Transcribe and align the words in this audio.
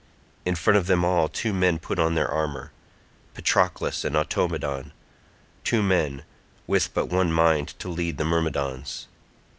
In 0.45 0.55
front 0.55 0.77
of 0.77 0.87
them 0.87 1.05
all 1.05 1.29
two 1.29 1.53
men 1.53 1.77
put 1.77 1.99
on 1.99 2.15
their 2.15 2.27
armour—Patroclus 2.27 4.03
and 4.03 4.15
Automedon—two 4.17 5.83
men, 5.83 6.23
with 6.65 6.91
but 6.95 7.05
one 7.09 7.31
mind 7.31 7.77
to 7.77 7.87
lead 7.87 8.17
the 8.17 8.25
Myrmidons. 8.25 9.05